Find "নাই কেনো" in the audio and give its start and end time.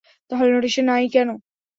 0.83-1.33